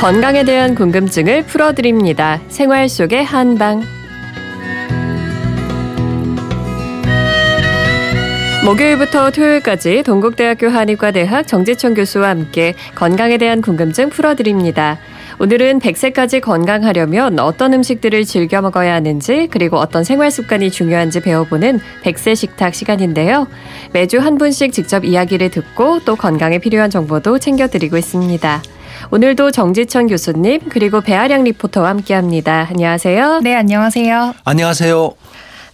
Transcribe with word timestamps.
건강에 0.00 0.44
대한 0.44 0.76
궁금증을 0.76 1.42
풀어드립니다. 1.42 2.40
생활 2.46 2.88
속의 2.88 3.24
한방. 3.24 3.82
목요일부터 8.64 9.32
토요일까지 9.32 10.04
동국대학교 10.04 10.68
한의과대학 10.68 11.48
정지천 11.48 11.94
교수와 11.94 12.28
함께 12.28 12.74
건강에 12.94 13.38
대한 13.38 13.60
궁금증 13.60 14.08
풀어드립니다. 14.08 14.98
오늘은 15.40 15.80
100세까지 15.80 16.42
건강하려면 16.42 17.40
어떤 17.40 17.74
음식들을 17.74 18.24
즐겨 18.24 18.62
먹어야 18.62 18.94
하는지 18.94 19.48
그리고 19.50 19.78
어떤 19.78 20.04
생활 20.04 20.30
습관이 20.30 20.70
중요한지 20.70 21.20
배워보는 21.20 21.80
100세 22.04 22.36
식탁 22.36 22.72
시간인데요. 22.76 23.48
매주 23.92 24.20
한 24.20 24.38
분씩 24.38 24.72
직접 24.72 25.04
이야기를 25.04 25.50
듣고 25.50 25.98
또 26.04 26.14
건강에 26.14 26.58
필요한 26.58 26.88
정보도 26.88 27.40
챙겨드리고 27.40 27.96
있습니다. 27.96 28.62
오늘도 29.10 29.50
정지천 29.50 30.08
교수님 30.08 30.60
그리고 30.68 31.00
배아량 31.00 31.44
리포터와 31.44 31.88
함께합니다. 31.90 32.68
안녕하세요. 32.70 33.40
네, 33.40 33.54
안녕하세요. 33.54 34.34
안녕하세요. 34.44 35.12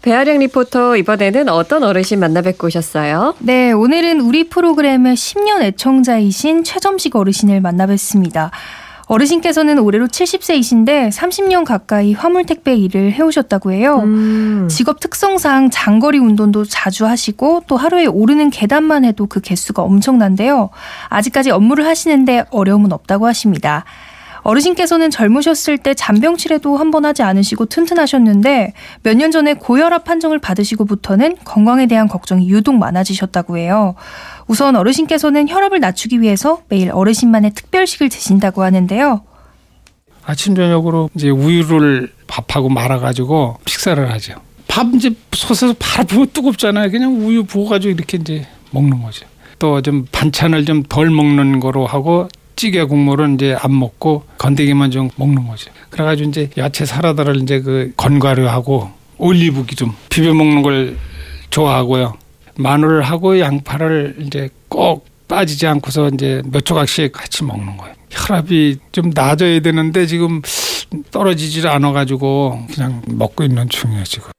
배아량 0.03 0.39
리포터 0.39 0.97
이번에는 0.97 1.49
어떤 1.49 1.83
어르신 1.83 2.21
만나 2.21 2.43
뵙고 2.43 2.67
오셨어요? 2.67 3.37
네, 3.39 3.73
오늘은 3.73 4.21
우리 4.21 4.51
프로그램의 4.51 5.17
10년 5.17 5.63
애청자이신 5.63 6.63
최점식 6.63 7.17
어르신을 7.17 7.63
만나 7.63 7.87
뵙습니다. 7.87 8.51
어르신께서는 9.07 9.79
올해로 9.79 10.09
70세이신데 10.09 11.11
30년 11.13 11.65
가까이 11.65 12.13
화물 12.13 12.45
택배 12.45 12.75
일을 12.75 13.13
해오셨다고 13.13 13.73
해요. 13.73 14.01
음. 14.05 14.69
직업 14.71 15.01
특성상 15.01 15.71
장거리 15.71 16.19
운동도 16.19 16.65
자주 16.65 17.07
하시고 17.07 17.65
또 17.67 17.77
하루에 17.77 18.07
오르는 18.07 18.51
계단만 18.51 19.05
해도 19.05 19.27
그 19.27 19.41
개수가 19.41 19.83
엄청난데요. 19.83 20.71
아직까지 21.09 21.51
업무를 21.51 21.87
하시는데 21.87 22.45
어려움은 22.51 22.93
없다고 22.93 23.27
하십니다. 23.27 23.85
어르신께서는 24.45 25.11
젊으셨을 25.11 25.79
때 25.79 25.95
잔병 25.95 26.37
치레도 26.37 26.77
한 26.77 26.91
번 26.91 27.05
하지 27.05 27.23
않으시고 27.23 27.67
튼튼하셨는데 27.67 28.73
몇 29.03 29.15
년 29.17 29.31
전에 29.31 29.55
고혈압 29.55 30.05
판정을 30.05 30.39
받으시고부터는 30.39 31.37
건강에 31.45 31.87
대한 31.87 32.07
걱정이 32.09 32.49
유독 32.51 32.77
많아지셨다고 32.77 33.57
해요. 33.59 33.95
우선 34.47 34.77
어르신께서는 34.77 35.49
혈압을 35.49 35.81
낮추기 35.81 36.21
위해서 36.21 36.61
매일 36.69 36.91
어르신만의 36.93 37.53
특별식을 37.55 38.09
드신다고 38.11 38.63
하는데요. 38.63 39.23
아침 40.27 40.55
저녁으로 40.55 41.11
이제 41.15 41.31
우유를 41.31 42.13
밥하고 42.27 42.69
말아가지고 42.69 43.59
식사를 43.67 44.11
하죠. 44.13 44.35
밥 44.69 44.87
이제 44.95 45.11
솥에서 45.33 45.75
바로 45.79 46.07
부어 46.07 46.27
뜨겁잖아요. 46.33 46.91
그냥 46.91 47.15
우유 47.27 47.45
부어가지고 47.45 47.93
이렇게 47.93 48.19
이제 48.19 48.47
먹는 48.71 49.03
거죠. 49.03 49.27
또 49.59 49.81
좀 49.81 50.07
반찬을 50.13 50.65
좀 50.65 50.83
덜 50.89 51.11
먹는 51.11 51.61
거로 51.61 51.87
하고 51.87 52.29
찌개 52.57 52.83
국물은 52.85 53.35
이제 53.35 53.57
안 53.59 53.79
먹고 53.79 54.25
건더기만 54.39 54.91
좀 54.91 55.11
먹는 55.17 55.47
거죠. 55.47 55.71
그래가지고 55.91 56.31
이제 56.31 56.51
야채 56.57 56.85
사라다를 56.85 57.43
이제 57.43 57.61
그 57.61 57.93
건과류하고 57.97 58.91
올리브기 59.19 59.77
좀 59.77 59.95
비벼 60.09 60.35
먹는 60.35 60.63
걸 60.63 60.97
좋아하고요. 61.51 62.15
마늘하고 62.57 63.41
양파를 63.41 64.17
이제 64.21 64.49
꼭 64.69 65.07
빠지지 65.29 65.67
않고서 65.67 66.11
이제 66.15 66.43
몇 66.47 66.65
조각씩 66.65 67.13
같이 67.13 67.45
먹는 67.45 67.77
거예요. 67.77 67.95
혈압이 68.11 68.79
좀 68.93 69.11
낮아야 69.15 69.61
되는데 69.61 70.07
지금 70.07 70.43
떨어지질 71.11 71.67
않아가지고 71.67 72.67
그냥 72.73 73.03
먹고 73.07 73.43
있는 73.45 73.69
중이에요 73.69 74.05
지금. 74.05 74.34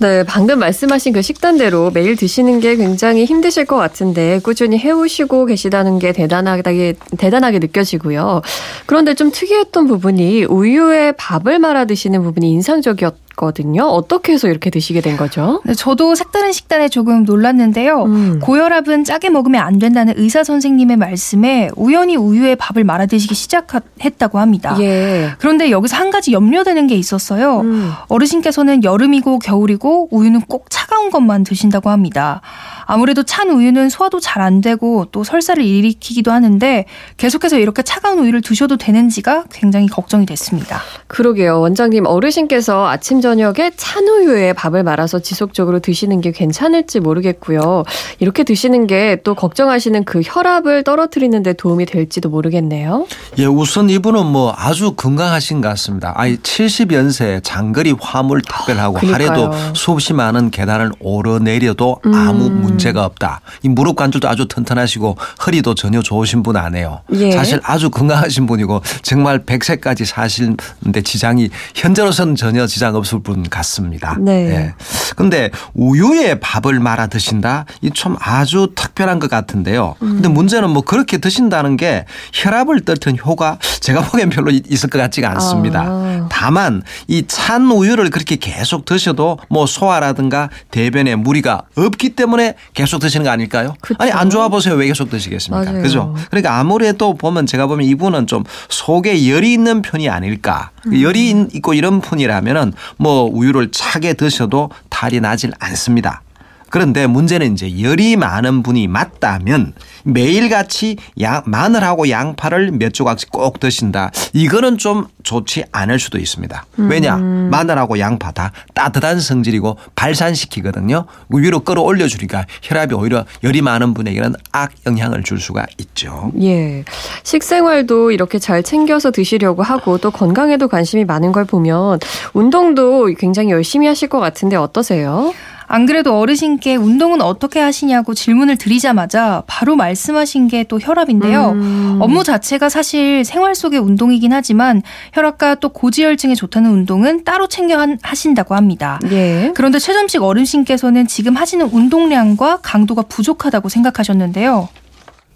네, 0.00 0.22
방금 0.22 0.60
말씀하신 0.60 1.12
그 1.12 1.22
식단대로 1.22 1.90
매일 1.90 2.14
드시는 2.14 2.60
게 2.60 2.76
굉장히 2.76 3.24
힘드실 3.24 3.64
것 3.64 3.76
같은데 3.76 4.38
꾸준히 4.44 4.78
해오시고 4.78 5.46
계시다는 5.46 5.98
게 5.98 6.12
대단하게 6.12 6.94
대단하게 7.18 7.58
느껴지고요. 7.58 8.42
그런데 8.86 9.14
좀 9.14 9.32
특이했던 9.32 9.88
부분이 9.88 10.44
우유에 10.44 11.12
밥을 11.12 11.58
말아 11.58 11.86
드시는 11.86 12.22
부분이 12.22 12.48
인상적이었. 12.48 13.27
있거든요. 13.38 13.84
어떻게 13.84 14.32
해서 14.32 14.48
이렇게 14.48 14.68
드시게 14.70 15.00
된 15.00 15.16
거죠? 15.16 15.62
네, 15.64 15.74
저도 15.74 16.14
색다른 16.14 16.52
식단에 16.52 16.88
조금 16.88 17.24
놀랐는데요. 17.24 18.02
음. 18.04 18.40
고혈압은 18.40 19.04
짜게 19.04 19.30
먹으면 19.30 19.62
안 19.62 19.78
된다는 19.78 20.14
의사 20.16 20.42
선생님의 20.44 20.96
말씀에 20.96 21.70
우연히 21.76 22.16
우유에 22.16 22.56
밥을 22.56 22.84
말아 22.84 23.06
드시기 23.06 23.34
시작했다고 23.34 24.38
합니다. 24.38 24.76
예. 24.80 25.30
그런데 25.38 25.70
여기서 25.70 25.96
한 25.96 26.10
가지 26.10 26.32
염려되는 26.32 26.86
게 26.88 26.96
있었어요. 26.96 27.60
음. 27.60 27.92
어르신께서는 28.08 28.84
여름이고 28.84 29.38
겨울이고 29.38 30.08
우유는 30.10 30.42
꼭 30.42 30.68
차 30.70 30.86
가운 30.98 31.10
것만 31.10 31.44
드신다고 31.44 31.90
합니다. 31.90 32.40
아무래도 32.86 33.22
찬 33.22 33.50
우유는 33.50 33.88
소화도 33.88 34.18
잘 34.20 34.38
안 34.38 34.60
되고 34.60 35.04
또 35.10 35.24
설사를 35.24 35.62
일으키기도 35.64 36.30
하는데 36.30 36.84
계속해서 37.16 37.58
이렇게 37.58 37.82
차가운 37.82 38.20
우유를 38.20 38.40
드셔도 38.40 38.76
되는지가 38.76 39.46
굉장히 39.50 39.88
걱정이 39.88 40.26
됐습니다. 40.26 40.80
그러게요. 41.08 41.60
원장님 41.60 42.06
어르신께서 42.06 42.86
아침 42.88 43.20
저녁에 43.20 43.72
찬 43.76 44.06
우유에 44.06 44.52
밥을 44.52 44.84
말아서 44.84 45.18
지속적으로 45.18 45.80
드시는 45.80 46.20
게 46.20 46.30
괜찮을지 46.30 47.00
모르겠고요. 47.00 47.82
이렇게 48.20 48.44
드시는 48.44 48.86
게 48.86 49.16
또 49.24 49.34
걱정하시는 49.34 50.04
그 50.04 50.20
혈압을 50.24 50.84
떨어뜨리는 50.84 51.42
데 51.42 51.52
도움이 51.52 51.86
될지도 51.86 52.28
모르겠네요. 52.28 53.06
예, 53.38 53.46
우선 53.46 53.90
이분은 53.90 54.26
뭐 54.26 54.54
아주 54.56 54.92
건강하신 54.92 55.60
것 55.60 55.68
같습니다. 55.70 56.12
아이 56.16 56.36
70연세 56.36 57.40
장거리 57.42 57.94
화물 58.00 58.40
특별하고 58.42 58.98
하루에도 58.98 59.50
수없이 59.74 60.12
많은 60.12 60.50
계단을 60.50 60.87
오르내려도 61.00 62.00
아무 62.04 62.46
음. 62.46 62.60
문제가 62.62 63.04
없다. 63.04 63.40
이 63.62 63.68
무릎 63.68 63.96
관절도 63.96 64.28
아주 64.28 64.46
튼튼하시고 64.48 65.16
허리도 65.46 65.74
전혀 65.74 66.02
좋으신 66.02 66.42
분 66.42 66.56
아니에요. 66.56 67.02
예. 67.12 67.32
사실 67.32 67.60
아주 67.62 67.90
건강하신 67.90 68.46
분이고 68.46 68.82
정말 69.02 69.44
100세까지 69.44 70.04
사시는데 70.04 71.02
지장이 71.04 71.50
현재로서는 71.74 72.34
전혀 72.36 72.66
지장 72.66 72.94
없을 72.96 73.20
분 73.20 73.48
같습니다. 73.48 74.16
네. 74.20 74.50
예. 74.50 74.74
근데 75.16 75.50
우유에 75.74 76.40
밥을 76.40 76.80
말아 76.80 77.06
드신다? 77.06 77.64
이참 77.82 78.16
아주 78.20 78.72
특별한 78.74 79.18
것 79.18 79.30
같은데요. 79.30 79.94
근데 79.98 80.28
음. 80.28 80.34
문제는 80.34 80.70
뭐 80.70 80.82
그렇게 80.82 81.18
드신다는 81.18 81.76
게 81.76 82.04
혈압을 82.32 82.80
떨튼 82.80 83.16
효과 83.24 83.58
제가 83.80 84.02
보기엔 84.02 84.30
별로 84.30 84.50
있을 84.50 84.90
것 84.90 84.98
같지가 84.98 85.30
않습니다. 85.30 85.84
아. 85.86 86.28
다만 86.30 86.82
이 87.06 87.22
찬 87.28 87.70
우유를 87.70 88.10
그렇게 88.10 88.36
계속 88.36 88.84
드셔도 88.84 89.38
뭐 89.48 89.66
소화라든가 89.66 90.48
대변에 90.78 91.16
무리가 91.16 91.62
없기 91.76 92.10
때문에 92.10 92.54
계속 92.72 93.00
드시는 93.00 93.24
거 93.24 93.30
아닐까요? 93.30 93.74
그쵸? 93.80 93.96
아니 93.98 94.12
안 94.12 94.30
좋아 94.30 94.48
보세요. 94.48 94.74
왜 94.76 94.86
계속 94.86 95.10
드시겠습니까? 95.10 95.72
맞아요. 95.72 95.82
그죠? 95.82 96.14
그러니까 96.30 96.60
아무래도 96.60 97.14
보면 97.14 97.46
제가 97.46 97.66
보면 97.66 97.84
이분은 97.84 98.28
좀 98.28 98.44
속에 98.68 99.28
열이 99.28 99.52
있는 99.52 99.82
편이 99.82 100.08
아닐까. 100.08 100.70
음. 100.86 101.02
열이 101.02 101.46
있고 101.54 101.74
이런 101.74 102.00
편이라면은 102.00 102.74
뭐 102.96 103.24
우유를 103.24 103.72
차게 103.72 104.14
드셔도 104.14 104.70
탈이 104.88 105.20
나질 105.20 105.50
않습니다. 105.58 106.22
그런데 106.70 107.06
문제는 107.06 107.52
이제 107.52 107.80
열이 107.80 108.16
많은 108.16 108.62
분이 108.62 108.88
맞다면 108.88 109.74
매일같이 110.04 110.96
양, 111.20 111.42
마늘하고 111.46 112.08
양파를 112.10 112.72
몇 112.72 112.92
조각씩 112.92 113.30
꼭 113.30 113.60
드신다. 113.60 114.10
이거는 114.32 114.78
좀 114.78 115.06
좋지 115.22 115.64
않을 115.72 115.98
수도 115.98 116.18
있습니다. 116.18 116.64
왜냐? 116.76 117.16
음. 117.16 117.48
마늘하고 117.50 117.98
양파 117.98 118.30
다 118.30 118.52
따뜻한 118.74 119.20
성질이고 119.20 119.76
발산시키거든요. 119.94 121.06
위로 121.28 121.60
끌어올려 121.60 122.06
주니까 122.06 122.44
혈압이 122.62 122.94
오히려 122.94 123.24
열이 123.44 123.62
많은 123.62 123.94
분에게는 123.94 124.34
악 124.52 124.72
영향을 124.86 125.22
줄 125.22 125.40
수가 125.40 125.66
있죠. 125.78 126.32
예. 126.40 126.84
식생활도 127.22 128.10
이렇게 128.12 128.38
잘 128.38 128.62
챙겨서 128.62 129.10
드시려고 129.10 129.62
하고 129.62 129.98
또 129.98 130.10
건강에도 130.10 130.68
관심이 130.68 131.04
많은 131.04 131.32
걸 131.32 131.44
보면 131.44 131.98
운동도 132.32 133.06
굉장히 133.18 133.50
열심히 133.50 133.86
하실 133.86 134.08
것 134.08 134.20
같은데 134.20 134.56
어떠세요? 134.56 135.32
안 135.68 135.84
그래도 135.86 136.18
어르신께 136.18 136.76
운동은 136.76 137.20
어떻게 137.20 137.60
하시냐고 137.60 138.14
질문을 138.14 138.56
드리자마자 138.56 139.42
바로 139.46 139.76
말씀하신 139.76 140.48
게 140.48 140.58
또 140.68 140.78
혈압인데요. 140.78 141.50
음. 141.52 141.98
업무 142.00 142.22
자체가 142.24 142.68
사실 142.68 143.24
생활 143.24 143.54
속의 143.54 143.80
운동이긴 143.80 144.32
하지만 144.32 144.82
혈압과 145.14 145.56
또 145.56 145.70
고지혈증에 145.70 146.34
좋다는 146.34 146.70
운동은 146.70 147.24
따로 147.24 147.46
챙겨 147.48 147.78
하신다고 148.02 148.54
합니다. 148.54 149.00
예. 149.10 149.52
그런데 149.54 149.78
최점식 149.78 150.22
어르신께서는 150.22 151.06
지금 151.06 151.36
하시는 151.36 151.66
운동량과 151.70 152.58
강도가 152.62 153.02
부족하다고 153.02 153.68
생각하셨는데요. 153.68 154.68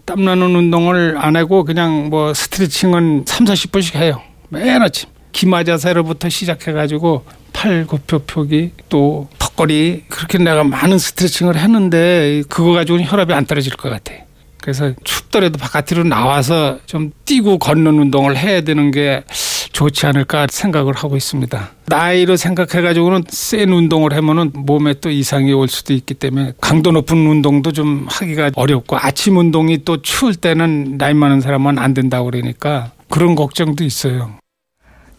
땀나는 0.05 0.55
운동을 0.55 1.17
안 1.19 1.37
하고 1.37 1.65
그냥 1.65 2.09
뭐 2.11 2.35
스트레칭은 2.35 3.25
3, 3.27 3.47
40분씩 3.47 3.95
해요. 3.97 4.21
매일 4.49 4.83
아침. 4.83 5.09
기마 5.33 5.65
자세로부터 5.65 6.29
시작해가지고 6.29 7.25
팔 7.53 7.87
굽혀펴기 7.87 8.73
또 8.89 9.29
턱걸이 9.39 10.05
그렇게 10.09 10.39
내가 10.39 10.65
많은 10.65 10.99
스트레칭을 10.99 11.57
했는데 11.57 12.43
그거 12.49 12.73
가지고는 12.73 13.05
혈압이 13.07 13.33
안 13.33 13.47
떨어질 13.47 13.73
것 13.75 13.91
같아. 13.91 14.13
그래서 14.61 14.93
춥더라도 15.03 15.59
바깥으로 15.59 16.05
나와서 16.05 16.79
좀 16.87 17.11
뛰고 17.25 17.59
걷는 17.59 17.99
운동을 17.99 18.37
해야 18.37 18.61
되는 18.61 18.93
게 18.93 19.25
좋지 19.73 20.07
않을까 20.07 20.47
생각을 20.49 20.95
하고 20.95 21.17
있습니다. 21.17 21.71
나이로 21.87 22.37
생각해가지고는 22.37 23.25
센 23.29 23.73
운동을 23.73 24.15
하면은 24.15 24.53
몸에 24.55 24.95
또 25.01 25.11
이상이 25.11 25.53
올 25.53 25.67
수도 25.67 25.93
있기 25.95 26.15
때문에 26.15 26.53
강도 26.61 26.93
높은 26.93 27.27
운동도 27.27 27.73
좀 27.73 28.07
하기가 28.09 28.53
어렵고 28.55 28.97
아침 28.99 29.37
운동이 29.37 29.85
또 29.85 30.01
추울 30.01 30.35
때는 30.35 30.97
나이 30.99 31.13
많은 31.13 31.41
사람은 31.41 31.79
안 31.79 31.93
된다고 31.95 32.27
그러니까 32.31 32.93
그런 33.09 33.35
걱정도 33.35 33.83
있어요. 33.83 34.35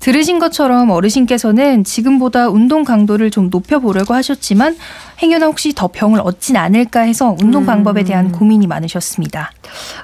들으신 0.04 0.38
것처럼 0.38 0.90
어르신께서는 0.90 1.86
지금보다 1.86 2.50
운동 2.50 2.84
강도를 2.84 3.32
좀 3.32 3.50
높여보려고 3.50 4.14
하셨지만 4.14 4.76
행여나 5.22 5.46
혹시 5.46 5.72
더 5.74 5.88
병을 5.88 6.20
얻진 6.20 6.58
않을까 6.58 7.00
해서 7.00 7.38
운동 7.42 7.66
방법에 7.66 8.04
대한 8.04 8.26
음. 8.26 8.32
고민이 8.34 8.68
많으셨습니다. 8.68 9.54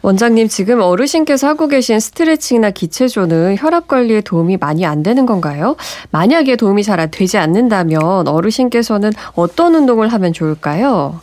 원장님 0.01 0.47
지금 0.47 0.79
어르신께서 0.79 1.49
하고 1.49 1.67
계신 1.67 1.99
스트레칭이나 1.99 2.71
기체조는 2.71 3.57
혈압 3.59 3.89
관리에 3.89 4.21
도움이 4.21 4.55
많이 4.55 4.85
안 4.85 5.03
되는 5.03 5.25
건가요? 5.25 5.75
만약에 6.11 6.55
도움이 6.55 6.83
잘 6.83 7.11
되지 7.11 7.37
않는다면 7.37 8.29
어르신께서는 8.29 9.11
어떤 9.33 9.75
운동을 9.75 10.13
하면 10.13 10.31
좋을까요? 10.31 11.19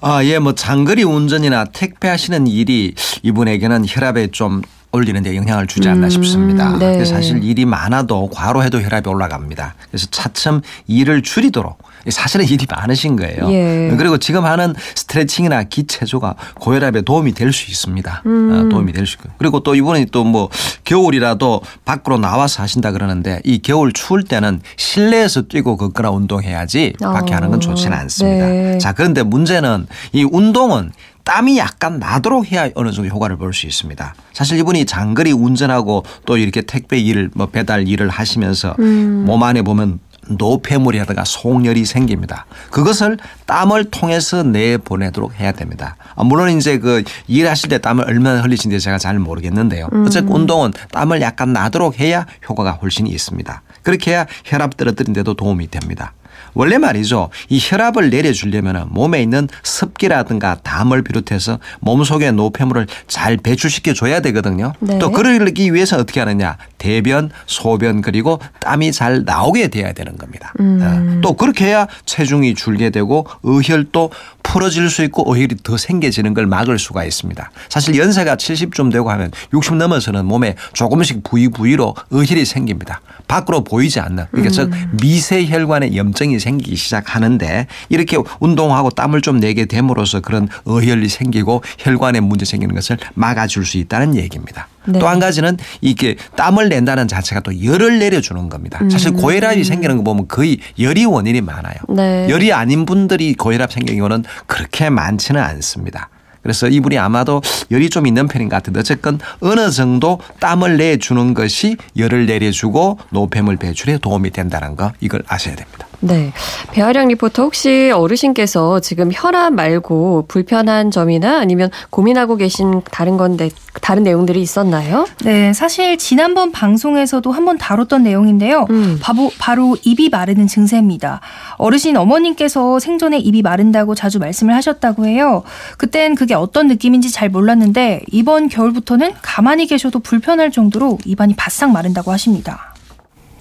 아, 0.00 0.24
예, 0.24 0.38
뭐 0.38 0.54
장거리 0.54 1.04
운전이나 1.04 1.66
택배하시는 1.66 2.46
일이 2.46 2.94
이분에게는 3.22 3.84
혈압에 3.86 4.28
좀 4.28 4.62
올리는 4.96 5.22
데 5.22 5.36
영향을 5.36 5.66
주지 5.66 5.88
않나 5.88 6.06
음, 6.06 6.10
싶습니다. 6.10 6.76
네. 6.78 7.04
사실 7.04 7.44
일이 7.44 7.64
많아도 7.64 8.28
과로해도 8.30 8.80
혈압이 8.80 9.08
올라갑니다. 9.08 9.74
그래서 9.90 10.06
차츰 10.10 10.60
일을 10.86 11.22
줄이도록 11.22 11.78
사실은 12.10 12.46
일이 12.48 12.66
많으신 12.70 13.16
거예요. 13.16 13.50
예. 13.50 13.94
그리고 13.98 14.18
지금 14.18 14.44
하는 14.44 14.74
스트레칭이나 14.94 15.64
기체조가 15.64 16.34
고혈압에 16.60 17.02
도움이 17.02 17.32
될 17.32 17.52
수 17.52 17.70
있습니다. 17.70 18.22
음. 18.26 18.52
어, 18.52 18.68
도움이 18.68 18.92
될 18.92 19.06
수 19.06 19.16
있고 19.16 19.30
그리고 19.38 19.60
또 19.60 19.74
이분이 19.74 20.06
또뭐 20.06 20.50
겨울이라도 20.84 21.62
밖으로 21.84 22.18
나와서 22.18 22.62
하신다 22.62 22.92
그러는데 22.92 23.40
이 23.44 23.58
겨울 23.62 23.92
추울 23.92 24.22
때는 24.24 24.60
실내에서 24.76 25.42
뛰고 25.42 25.76
걷거나 25.76 26.10
운동해야지 26.10 26.94
밖에 27.00 27.34
하는 27.34 27.50
건 27.50 27.60
좋지는 27.60 27.96
어, 27.96 28.00
않습니다. 28.00 28.46
네. 28.46 28.78
자 28.78 28.92
그런데 28.92 29.22
문제는 29.22 29.86
이 30.12 30.24
운동은 30.24 30.92
땀이 31.24 31.58
약간 31.58 31.98
나도록 31.98 32.52
해야 32.52 32.68
어느 32.76 32.92
정도 32.92 33.10
효과를 33.12 33.36
볼 33.36 33.52
수 33.52 33.66
있습니다. 33.66 34.14
사실 34.32 34.58
이분이 34.58 34.84
장거리 34.86 35.32
운전하고 35.32 36.04
또 36.24 36.36
이렇게 36.36 36.62
택배 36.62 36.98
일을 36.98 37.30
뭐 37.34 37.46
배달 37.46 37.88
일을 37.88 38.08
하시면서 38.08 38.76
음. 38.78 39.24
몸 39.26 39.42
안에 39.42 39.62
보면 39.62 39.98
노폐물이라든가 40.28 41.24
속열이 41.24 41.84
생깁니다. 41.84 42.46
그것을 42.70 43.18
땀을 43.46 43.90
통해서 43.90 44.42
내보내도록 44.42 45.38
해야 45.38 45.52
됩니다. 45.52 45.96
아, 46.14 46.24
물론 46.24 46.50
이제 46.56 46.78
그 46.78 47.04
일하실 47.26 47.68
때 47.68 47.78
땀을 47.78 48.04
얼마나 48.04 48.42
흘리신지 48.42 48.80
제가 48.80 48.98
잘 48.98 49.18
모르겠는데요. 49.18 49.88
음. 49.92 50.04
어쨌든 50.06 50.32
운동은 50.32 50.72
땀을 50.92 51.20
약간 51.20 51.52
나도록 51.52 52.00
해야 52.00 52.26
효과가 52.48 52.72
훨씬 52.72 53.06
있습니다. 53.06 53.62
그렇게 53.82 54.12
해야 54.12 54.26
혈압 54.44 54.76
떨어뜨린 54.76 55.12
데도 55.12 55.34
도움이 55.34 55.70
됩니다. 55.70 56.12
원래 56.54 56.78
말이죠. 56.78 57.30
이 57.48 57.58
혈압을 57.60 58.10
내려주려면 58.10 58.88
몸에 58.90 59.22
있는 59.22 59.48
습기라든가 59.62 60.56
담을 60.62 61.02
비롯해서 61.02 61.58
몸 61.80 62.02
속의 62.04 62.32
노폐물을 62.32 62.86
잘 63.06 63.36
배출시켜 63.36 63.92
줘야 63.92 64.20
되거든요. 64.20 64.72
네. 64.80 64.98
또 64.98 65.10
그러기 65.10 65.72
위해서 65.74 65.96
어떻게 65.96 66.20
하느냐. 66.20 66.56
대변, 66.78 67.30
소변 67.46 68.00
그리고 68.00 68.40
땀이 68.60 68.92
잘 68.92 69.24
나오게 69.24 69.68
돼야 69.68 69.92
되는 69.92 70.16
겁니다. 70.16 70.52
음. 70.60 70.80
어. 70.82 71.20
또 71.22 71.34
그렇게 71.34 71.66
해야 71.66 71.86
체중이 72.04 72.54
줄게 72.54 72.90
되고 72.90 73.26
의혈도 73.42 74.10
풀어질 74.42 74.88
수 74.90 75.02
있고 75.04 75.28
오히려 75.28 75.56
더 75.62 75.76
생겨지는 75.76 76.32
걸 76.34 76.46
막을 76.46 76.78
수가 76.78 77.04
있습니다. 77.04 77.50
사실 77.68 77.98
연세가 77.98 78.36
70쯤 78.36 78.92
되고 78.92 79.10
하면 79.10 79.32
60 79.52 79.76
넘어서는 79.76 80.24
몸에 80.24 80.54
조금씩 80.72 81.24
부위 81.24 81.48
부위로 81.48 81.94
의혈이 82.10 82.44
생깁니다. 82.44 83.00
밖으로 83.26 83.64
보이지 83.64 83.98
않는 84.00 84.26
그러니까 84.30 84.52
즉 84.52 84.72
음. 84.72 84.96
미세 85.00 85.44
혈관에 85.46 85.96
염증 85.96 86.25
이 86.32 86.38
생기기 86.38 86.76
시작하는데 86.76 87.66
이렇게 87.88 88.16
운동하고 88.40 88.90
땀을 88.90 89.20
좀 89.20 89.40
내게 89.40 89.66
됨으로써 89.66 90.20
그런 90.20 90.48
의혈이 90.64 91.08
생기고 91.08 91.62
혈관에 91.78 92.20
문제 92.20 92.44
생기는 92.44 92.74
것을 92.74 92.98
막아줄 93.14 93.64
수 93.64 93.78
있다는 93.78 94.16
얘기입니다. 94.16 94.68
네. 94.86 94.98
또한 94.98 95.18
가지는 95.18 95.56
이게 95.80 96.16
땀을 96.36 96.68
낸다는 96.68 97.08
자체가 97.08 97.40
또 97.40 97.64
열을 97.64 97.98
내려주는 97.98 98.48
겁니다. 98.48 98.80
사실 98.90 99.10
음. 99.10 99.16
고혈압이 99.16 99.64
생기는 99.64 99.96
거 99.96 100.02
보면 100.04 100.28
거의 100.28 100.58
열이 100.78 101.04
원인이 101.04 101.40
많아요. 101.40 101.74
네. 101.88 102.28
열이 102.30 102.52
아닌 102.52 102.86
분들이 102.86 103.34
고혈압 103.34 103.72
생기는 103.72 103.98
경우는 103.98 104.24
그렇게 104.46 104.90
많지는 104.90 105.40
않습니다. 105.40 106.08
그래서 106.46 106.68
이분이 106.68 106.96
아마도 106.96 107.42
열이 107.72 107.90
좀 107.90 108.06
있는 108.06 108.28
편인 108.28 108.48
것 108.48 108.54
같은데 108.54 108.78
어쨌건 108.78 109.18
어느 109.40 109.68
정도 109.68 110.20
땀을 110.38 110.76
내주는 110.76 111.34
것이 111.34 111.76
열을 111.96 112.26
내려주고 112.26 113.00
노폐물 113.10 113.56
배출에 113.56 113.98
도움이 113.98 114.30
된다는 114.30 114.76
거 114.76 114.92
이걸 115.00 115.24
아셔야 115.26 115.56
됩니다. 115.56 115.88
네. 116.00 116.32
배아량 116.72 117.08
리포터 117.08 117.44
혹시 117.44 117.90
어르신께서 117.94 118.80
지금 118.80 119.10
혈압 119.12 119.52
말고 119.54 120.26
불편한 120.28 120.90
점이나 120.90 121.38
아니면 121.38 121.70
고민하고 121.90 122.36
계신 122.36 122.82
다른 122.90 123.16
건데 123.16 123.50
다른 123.80 124.02
내용들이 124.02 124.40
있었나요? 124.40 125.06
네. 125.24 125.52
사실 125.52 125.98
지난번 125.98 126.52
방송에서도 126.52 127.30
한번 127.30 127.58
다뤘던 127.58 128.02
내용인데요. 128.02 128.66
음. 128.70 128.98
바로, 129.00 129.30
바로 129.38 129.76
입이 129.82 130.08
마르는 130.10 130.46
증세입니다. 130.46 131.20
어르신 131.56 131.96
어머님께서 131.96 132.78
생전에 132.78 133.18
입이 133.18 133.42
마른다고 133.42 133.94
자주 133.94 134.18
말씀을 134.18 134.54
하셨다고 134.54 135.06
해요. 135.06 135.42
그땐 135.78 136.14
그게 136.14 136.34
어떤 136.34 136.68
느낌인지 136.68 137.10
잘 137.10 137.28
몰랐는데 137.28 138.02
이번 138.10 138.48
겨울부터는 138.48 139.12
가만히 139.22 139.66
계셔도 139.66 139.98
불편할 140.00 140.50
정도로 140.50 140.98
입안이 141.04 141.34
바싹 141.36 141.70
마른다고 141.70 142.12
하십니다. 142.12 142.75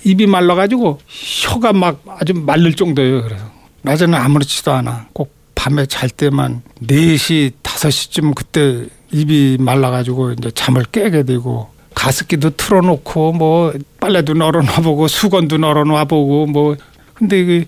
입이 0.06 0.28
말라가지고 0.28 1.00
혀가 1.08 1.74
막 1.74 2.02
아주 2.20 2.34
말릴 2.34 2.76
정도예요. 2.76 3.24
그래서 3.24 3.44
낮에는 3.82 4.14
아무렇지도 4.18 4.72
않아. 4.72 5.08
꼭 5.14 5.34
밤에 5.56 5.88
잘 5.88 6.10
때만 6.10 6.62
4시, 6.84 7.54
5시쯤 7.64 8.36
그때 8.36 8.86
입이 9.12 9.58
말라가지고 9.60 10.34
이제 10.34 10.52
잠을 10.52 10.84
깨게 10.84 11.24
되고 11.24 11.70
가습기도 11.96 12.52
틀어놓고 12.52 13.34
뭐 13.34 13.74
빨래도 14.00 14.34
널어놔보고 14.34 15.08
수건도 15.08 15.58
널어놔보고 15.58 16.46
뭐 16.48 16.76
근데 17.16 17.40
이게 17.40 17.66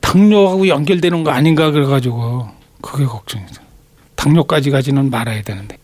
당뇨하고 0.00 0.68
연결되는 0.68 1.22
거 1.22 1.32
아닌가 1.32 1.70
그래가지고 1.70 2.48
그게 2.80 3.04
걱정이죠. 3.04 3.62
당뇨까지 4.14 4.70
가지는 4.70 5.10
말아야 5.10 5.42
되는데. 5.42 5.76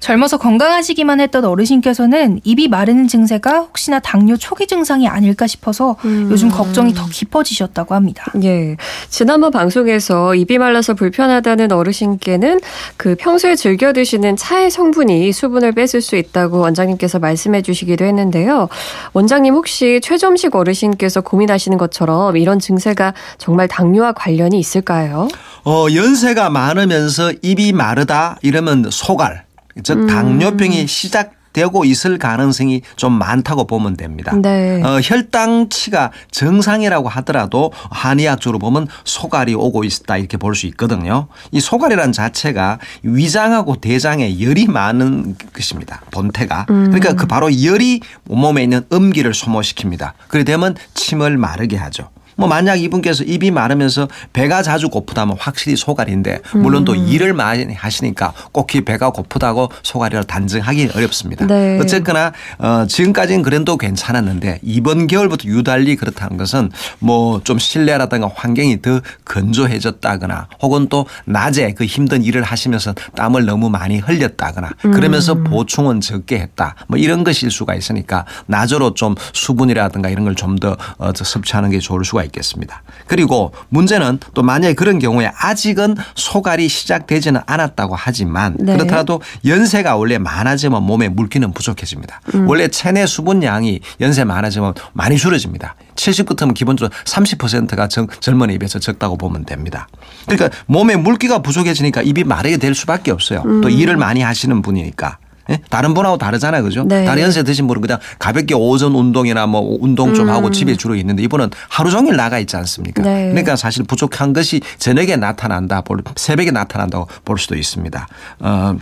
젊어서 0.00 0.38
건강하시기만 0.38 1.20
했던 1.20 1.44
어르신께서는 1.44 2.40
입이 2.42 2.68
마르는 2.68 3.06
증세가 3.06 3.60
혹시나 3.60 4.00
당뇨 4.00 4.36
초기 4.36 4.66
증상이 4.66 5.06
아닐까 5.06 5.46
싶어서 5.46 5.96
음. 6.06 6.28
요즘 6.30 6.48
걱정이 6.48 6.94
더 6.94 7.06
깊어지셨다고 7.06 7.94
합니다. 7.94 8.32
예. 8.42 8.76
지난번 9.10 9.50
방송에서 9.50 10.34
입이 10.34 10.56
말라서 10.56 10.94
불편하다는 10.94 11.70
어르신께는 11.70 12.60
그 12.96 13.14
평소에 13.14 13.56
즐겨 13.56 13.92
드시는 13.92 14.36
차의 14.36 14.70
성분이 14.70 15.32
수분을 15.32 15.72
뺏을 15.72 16.00
수 16.00 16.16
있다고 16.16 16.58
원장님께서 16.58 17.18
말씀해 17.18 17.60
주시기도 17.60 18.06
했는데요. 18.06 18.68
원장님 19.12 19.54
혹시 19.54 20.00
최점식 20.02 20.56
어르신께서 20.56 21.20
고민하시는 21.20 21.76
것처럼 21.76 22.38
이런 22.38 22.58
증세가 22.58 23.12
정말 23.36 23.68
당뇨와 23.68 24.12
관련이 24.12 24.58
있을까요? 24.58 25.28
어, 25.64 25.86
연세가 25.94 26.48
많으면서 26.48 27.32
입이 27.42 27.72
마르다 27.72 28.38
이러면 28.40 28.86
소갈 28.90 29.44
즉 29.82 29.98
음. 29.98 30.06
당뇨병이 30.06 30.86
시작 30.86 31.32
되고 31.52 31.84
있을 31.84 32.16
가능성이 32.18 32.82
좀 32.94 33.12
많다고 33.14 33.66
보면 33.66 33.96
됩니다. 33.96 34.32
네. 34.40 34.80
어, 34.84 35.00
혈당치가 35.02 36.12
정상이라고 36.30 37.08
하더라도 37.08 37.72
한의학적으로 37.90 38.60
보면 38.60 38.86
소갈이 39.04 39.54
오고 39.54 39.82
있다 39.82 40.16
이렇게 40.18 40.36
볼 40.36 40.54
수 40.54 40.66
있거든요. 40.68 41.26
이 41.50 41.58
소갈이란 41.58 42.12
자체가 42.12 42.78
위장하고 43.02 43.76
대장에 43.76 44.40
열이 44.40 44.66
많은 44.66 45.36
것입니다. 45.52 46.02
본태가. 46.12 46.66
음. 46.70 46.84
그러니까 46.92 47.14
그 47.14 47.26
바로 47.26 47.50
열이 47.62 48.00
몸에 48.24 48.62
있는 48.62 48.82
음기를 48.92 49.32
소모시킵니다. 49.32 50.12
그래 50.28 50.44
되면 50.44 50.76
침을 50.94 51.36
마르게 51.36 51.76
하죠. 51.76 52.10
뭐 52.40 52.48
만약 52.48 52.76
이분께서 52.76 53.24
입이 53.24 53.50
마르면서 53.50 54.08
배가 54.32 54.62
자주 54.62 54.88
고프다면 54.88 55.36
확실히 55.38 55.76
소갈인데 55.76 56.40
물론 56.54 56.84
또 56.84 56.92
음. 56.92 57.06
일을 57.08 57.34
많이 57.34 57.72
하시니까 57.74 58.32
꼭히 58.52 58.80
배가 58.82 59.10
고프다고 59.10 59.70
소갈이라 59.82 60.22
단정하기 60.22 60.90
어렵습니다. 60.94 61.46
네. 61.46 61.78
어쨌거나 61.80 62.32
어 62.58 62.86
지금까지는 62.88 63.42
그래도 63.42 63.76
괜찮았는데 63.76 64.60
이번 64.62 65.06
겨울부터 65.06 65.48
유달리 65.48 65.96
그렇다는 65.96 66.36
것은 66.36 66.70
뭐 66.98 67.40
좀 67.50 67.58
실내라든가 67.58 68.30
환경이 68.32 68.82
더 68.82 69.00
건조해졌다거나 69.24 70.48
혹은 70.62 70.88
또 70.88 71.06
낮에 71.24 71.72
그 71.72 71.84
힘든 71.84 72.22
일을 72.22 72.42
하시면서 72.42 72.94
땀을 73.16 73.44
너무 73.44 73.70
많이 73.70 73.98
흘렸다거나 73.98 74.70
그러면서 74.82 75.32
음. 75.34 75.44
보충은 75.44 76.00
적게 76.00 76.38
했다. 76.38 76.74
뭐 76.88 76.98
이런 76.98 77.24
것일 77.24 77.50
수가 77.50 77.74
있으니까 77.74 78.24
낮으로 78.46 78.94
좀 78.94 79.14
수분이라든가 79.32 80.08
이런 80.08 80.24
걸 80.24 80.34
좀더 80.34 80.76
어, 80.98 81.10
섭취하는 81.14 81.70
게 81.70 81.78
좋을 81.78 82.04
수가 82.04 82.24
있 82.24 82.29
겠습니다. 82.30 82.82
그리고 83.06 83.52
문제는 83.68 84.18
또 84.34 84.42
만약에 84.42 84.74
그런 84.74 84.98
경우에 84.98 85.30
아직은 85.36 85.96
소갈이 86.14 86.68
시작되지는 86.68 87.40
않았다고 87.46 87.94
하지만 87.96 88.56
네. 88.58 88.76
그렇더라도 88.76 89.20
연세가 89.44 89.96
원래 89.96 90.18
많아지면 90.18 90.82
몸에 90.82 91.08
물기는 91.08 91.50
부족해집니다. 91.52 92.20
음. 92.34 92.48
원래 92.48 92.68
체내 92.68 93.06
수분량이 93.06 93.80
연세 94.00 94.24
많아지면 94.24 94.74
많이 94.92 95.16
줄어집니다. 95.16 95.74
70 95.96 96.26
끝으면 96.26 96.54
기본적으로 96.54 96.94
30%가 97.04 97.88
젊은이에 97.88 98.58
비해서 98.58 98.78
적다고 98.78 99.16
보면 99.16 99.44
됩니다. 99.44 99.88
그러니까 100.26 100.50
몸에 100.66 100.96
물기가 100.96 101.40
부족해지니까 101.40 102.02
입이 102.02 102.24
마르게 102.24 102.56
될 102.56 102.74
수밖에 102.74 103.10
없어요. 103.10 103.42
또 103.42 103.68
음. 103.68 103.70
일을 103.70 103.96
많이 103.96 104.22
하시는 104.22 104.62
분이니까. 104.62 105.18
예? 105.50 105.60
다른 105.68 105.94
분하고 105.94 106.16
다르잖아요. 106.18 106.62
그죠? 106.62 106.84
네. 106.84 107.04
다른 107.04 107.22
연세 107.22 107.42
드신 107.42 107.66
분은 107.66 107.82
그냥 107.82 107.98
가볍게 108.18 108.54
오전 108.54 108.94
운동이나 108.94 109.46
뭐 109.46 109.78
운동 109.80 110.14
좀 110.14 110.28
하고 110.30 110.46
음. 110.48 110.52
집에 110.52 110.76
주로 110.76 110.94
있는데 110.94 111.22
이분은 111.24 111.50
하루 111.68 111.90
종일 111.90 112.16
나가 112.16 112.38
있지 112.38 112.56
않습니까? 112.56 113.02
네. 113.02 113.28
그러니까 113.30 113.56
사실 113.56 113.84
부족한 113.84 114.32
것이 114.32 114.60
저녁에 114.78 115.16
나타난다, 115.16 115.80
볼- 115.82 116.02
새벽에 116.16 116.50
나타난다고 116.50 117.08
볼 117.24 117.38
수도 117.38 117.56
있습니다. 117.56 118.06
어, 118.40 118.76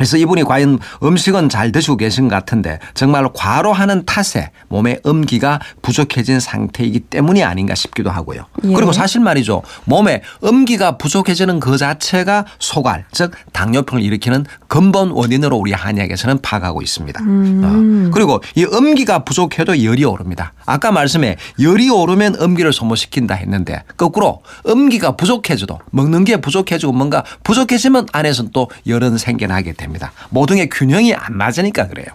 그래서 0.00 0.16
이분이 0.16 0.44
과연 0.44 0.78
음식은 1.02 1.50
잘 1.50 1.72
드시고 1.72 1.98
계신 1.98 2.28
것 2.28 2.34
같은데 2.34 2.78
정말로 2.94 3.34
과로하는 3.34 4.06
탓에 4.06 4.50
몸에 4.68 4.98
음기가 5.04 5.60
부족해진 5.82 6.40
상태이기 6.40 7.00
때문이 7.00 7.44
아닌가 7.44 7.74
싶기도 7.74 8.08
하고요. 8.08 8.46
예. 8.64 8.72
그리고 8.72 8.92
사실 8.92 9.20
말이죠. 9.20 9.60
몸에 9.84 10.22
음기가 10.42 10.96
부족해지는 10.96 11.60
그 11.60 11.76
자체가 11.76 12.46
소갈, 12.58 13.04
즉 13.12 13.32
당뇨병을 13.52 14.02
일으키는 14.02 14.46
근본 14.68 15.10
원인으로 15.10 15.58
우리 15.58 15.72
한의학에서는 15.72 16.38
파악하고 16.40 16.80
있습니다. 16.80 17.20
어. 17.22 18.10
그리고 18.14 18.40
이 18.54 18.64
음기가 18.64 19.24
부족해도 19.24 19.84
열이 19.84 20.04
오릅니다. 20.04 20.54
아까 20.64 20.92
말씀에 20.92 21.36
열이 21.60 21.90
오르면 21.90 22.36
음기를 22.40 22.72
소모시킨다 22.72 23.34
했는데 23.34 23.82
거꾸로 23.98 24.40
음기가 24.66 25.16
부족해져도 25.16 25.78
먹는 25.90 26.24
게 26.24 26.38
부족해지고 26.38 26.92
뭔가 26.92 27.22
부족해지면 27.44 28.06
안에서는 28.12 28.52
또 28.54 28.70
열은 28.86 29.18
생겨나게 29.18 29.74
됩니다. 29.74 29.89
모든 30.30 30.56
게 30.56 30.68
균형이 30.68 31.14
안 31.14 31.36
맞으니까 31.36 31.88
그래요. 31.88 32.06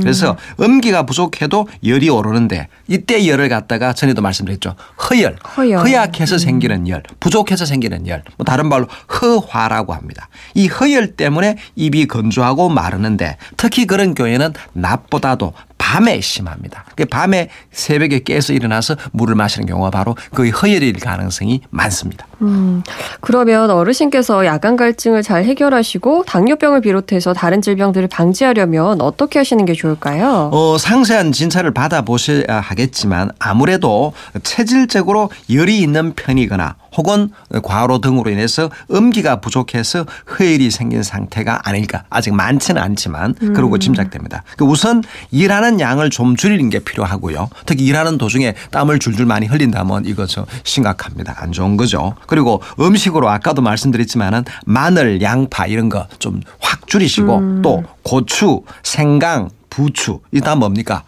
그래서 0.00 0.36
음기가 0.60 1.04
부족해도 1.06 1.68
열이 1.84 2.08
오르는데 2.08 2.68
이때 2.88 3.26
열을 3.26 3.48
갖다가 3.48 3.92
전에도 3.92 4.22
말씀드렸죠. 4.22 4.74
허열, 5.10 5.36
허열. 5.56 5.80
허약해서 5.80 6.38
생기는 6.38 6.88
열, 6.88 7.02
부족해서 7.20 7.64
생기는 7.66 8.06
열, 8.06 8.22
뭐 8.36 8.44
다른 8.44 8.68
말로 8.68 8.86
허화라고 9.20 9.94
합니다. 9.94 10.28
이 10.54 10.68
허열 10.68 11.16
때문에 11.16 11.56
입이 11.76 12.06
건조하고 12.06 12.68
마르는데 12.68 13.36
특히 13.56 13.86
그런 13.86 14.14
경우에는 14.14 14.52
낮보다도 14.72 15.52
밤에 15.78 16.20
심합니다. 16.20 16.84
그 16.96 17.04
밤에 17.04 17.50
새벽에 17.70 18.20
깨서 18.20 18.52
일어나서 18.52 18.96
물을 19.12 19.34
마시는 19.34 19.66
경우가 19.66 19.90
바로 19.90 20.16
그 20.32 20.48
허열일 20.48 20.98
가능성이 20.98 21.60
많습니다. 21.70 22.26
음, 22.42 22.82
그러면 23.20 23.70
어르신께서 23.70 24.44
야간 24.46 24.76
갈증을 24.76 25.22
잘 25.22 25.44
해결하시고 25.44 26.24
당뇨병을 26.24 26.80
비롯해서 26.80 27.32
다른 27.32 27.62
질병들을 27.62 28.08
방지하려면 28.08 29.00
어떻게 29.00 29.38
하시는 29.38 29.64
게 29.64 29.72
좋을까요? 29.72 30.50
어, 30.52 30.76
상세한 30.78 31.32
진찰을 31.32 31.72
받아보셔야 31.72 32.60
하겠지만 32.60 33.30
아무래도 33.38 34.12
체질적으로 34.42 35.30
열이 35.50 35.80
있는 35.80 36.14
편이거나 36.14 36.76
혹은 36.96 37.30
과로 37.62 37.98
등으로 37.98 38.30
인해서 38.30 38.70
음기가 38.90 39.40
부족해서 39.40 40.06
허열이 40.38 40.70
생긴 40.70 41.02
상태가 41.02 41.60
아닐까 41.68 42.04
아직 42.10 42.34
많지는 42.34 42.80
않지만 42.80 43.34
그러고 43.34 43.78
짐작됩니다. 43.78 44.42
그 44.56 44.64
우선 44.64 45.02
일하는 45.30 45.80
양을 45.80 46.10
좀 46.10 46.36
줄이는 46.36 46.70
게 46.70 46.78
필요하고요. 46.78 47.48
특히 47.66 47.84
일하는 47.84 48.18
도중에 48.18 48.54
땀을 48.70 48.98
줄줄 48.98 49.26
많이 49.26 49.46
흘린다면 49.46 50.04
이거 50.06 50.26
저 50.26 50.46
심각합니다. 50.64 51.34
안 51.38 51.52
좋은 51.52 51.76
거죠. 51.76 52.14
그리고 52.26 52.62
음식으로 52.80 53.28
아까도 53.28 53.62
말씀드렸지만은 53.62 54.44
마늘, 54.66 55.20
양파 55.22 55.66
이런 55.66 55.88
거 55.88 56.06
좀 56.18 56.40
확 56.60 56.86
줄이시고 56.86 57.62
또 57.62 57.82
고추, 58.02 58.62
생강, 58.82 59.50
부추 59.70 60.20
이 60.32 60.40
다 60.40 60.54
뭡니까? 60.54 61.02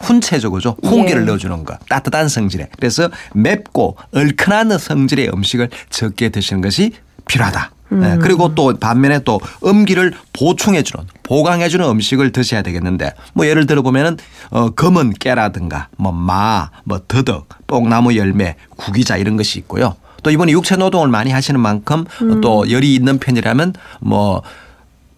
훈체죠, 0.00 0.50
그죠? 0.50 0.76
홍기를 0.84 1.22
예. 1.22 1.26
넣어주는 1.26 1.64
거. 1.64 1.76
따뜻한 1.88 2.28
성질에. 2.28 2.68
그래서 2.78 3.08
맵고 3.34 3.96
얼큰한 4.12 4.78
성질의 4.78 5.30
음식을 5.34 5.70
적게 5.90 6.28
드시는 6.30 6.62
것이 6.62 6.92
필요하다. 7.26 7.72
예, 7.90 8.18
그리고 8.20 8.54
또 8.54 8.74
반면에 8.78 9.20
또 9.20 9.40
음기를 9.64 10.12
보충해주는 10.34 11.06
보강해주는 11.22 11.86
음식을 11.86 12.32
드셔야 12.32 12.60
되겠는데 12.60 13.14
뭐 13.32 13.46
예를 13.46 13.66
들어 13.66 13.80
보면은 13.80 14.18
어 14.50 14.70
검은 14.70 15.14
깨라든가 15.14 15.88
뭐 15.96 16.12
마, 16.12 16.68
뭐 16.84 17.00
더덕, 17.08 17.48
뽕나무 17.66 18.14
열매, 18.16 18.56
구기자 18.76 19.16
이런 19.16 19.36
것이 19.38 19.58
있고요. 19.60 19.96
또 20.22 20.30
이번에 20.30 20.52
육체 20.52 20.76
노동을 20.76 21.08
많이 21.08 21.30
하시는 21.30 21.58
만큼 21.60 22.04
또 22.42 22.70
열이 22.70 22.94
있는 22.94 23.18
편이라면 23.18 23.74
뭐 24.00 24.42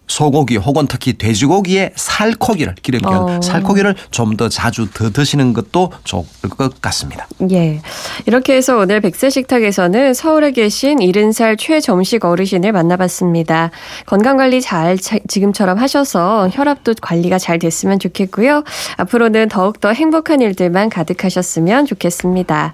소고기 0.07 0.57
혹은 0.57 0.87
특히 0.87 1.17
돼지고기의 1.17 1.93
살코기를 1.95 2.75
기름기 2.81 3.05
어. 3.07 3.39
살코기를 3.41 3.95
좀 4.11 4.35
더 4.35 4.49
자주 4.49 4.87
더 4.93 5.09
드시는 5.09 5.53
것도 5.53 5.91
좋을 6.03 6.23
것 6.57 6.81
같습니다. 6.81 7.27
예. 7.51 7.81
이렇게 8.25 8.55
해서 8.55 8.77
오늘 8.77 8.99
백세 9.01 9.29
식탁에서는 9.29 10.13
서울에 10.13 10.51
계신 10.51 10.99
70살 10.99 11.57
최점식 11.57 12.25
어르신을 12.25 12.71
만나봤습니다. 12.71 13.71
건강 14.05 14.37
관리 14.37 14.61
잘 14.61 14.97
차- 14.97 15.17
지금처럼 15.27 15.77
하셔서 15.77 16.49
혈압도 16.51 16.93
관리가 17.01 17.39
잘 17.39 17.59
됐으면 17.59 17.99
좋겠고요. 17.99 18.63
앞으로는 18.97 19.49
더욱더 19.49 19.91
행복한 19.93 20.41
일들만 20.41 20.89
가득하셨으면 20.89 21.85
좋겠습니다. 21.85 22.73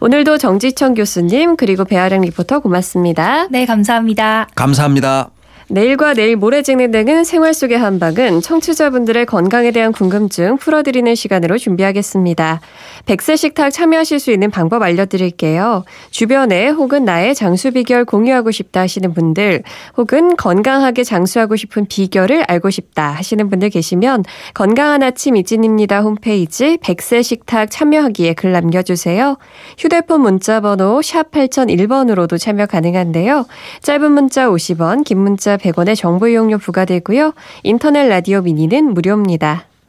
오늘도 0.00 0.38
정지청 0.38 0.94
교수님 0.94 1.56
그리고 1.56 1.84
배아령 1.84 2.20
리포터 2.22 2.60
고맙습니다. 2.60 3.46
네, 3.50 3.64
감사합니다. 3.66 4.48
감사합니다. 4.54 5.30
내일과 5.68 6.14
내일 6.14 6.36
모레 6.36 6.62
찍는 6.62 6.92
등은 6.92 7.24
생활 7.24 7.52
속의 7.52 7.76
한방은 7.76 8.40
청취자분들의 8.40 9.26
건강에 9.26 9.72
대한 9.72 9.90
궁금증 9.90 10.58
풀어드리는 10.58 11.12
시간으로 11.16 11.58
준비하겠습니다. 11.58 12.60
백세 13.04 13.34
식탁 13.34 13.70
참여하실 13.70 14.20
수 14.20 14.30
있는 14.30 14.52
방법 14.52 14.82
알려드릴게요. 14.82 15.84
주변에 16.10 16.68
혹은 16.68 17.04
나의 17.04 17.34
장수 17.34 17.72
비결 17.72 18.04
공유하고 18.04 18.52
싶다 18.52 18.80
하시는 18.80 19.12
분들 19.12 19.64
혹은 19.96 20.36
건강하게 20.36 21.02
장수하고 21.02 21.56
싶은 21.56 21.86
비결을 21.86 22.44
알고 22.46 22.70
싶다 22.70 23.10
하시는 23.10 23.50
분들 23.50 23.70
계시면 23.70 24.22
건강한 24.54 25.02
아침 25.02 25.34
이진입니다 25.34 26.00
홈페이지 26.00 26.78
백세 26.80 27.22
식탁 27.22 27.72
참여하기에 27.72 28.34
글 28.34 28.52
남겨주세요. 28.52 29.36
휴대폰 29.78 30.20
문자 30.20 30.60
번호 30.60 31.02
샵 31.02 31.32
8001번으로도 31.32 32.38
참여 32.38 32.66
가능한데요. 32.66 33.46
짧은 33.82 34.12
문자 34.12 34.48
50원, 34.48 35.04
긴 35.04 35.18
문자 35.18 35.55
100원의 35.56 35.96
정보 35.96 36.28
이용료 36.28 36.58
부과되고요. 36.58 37.34
인터넷 37.62 38.08
라디오 38.08 38.42
미니는 38.42 38.94
무료입니다. 38.94 39.66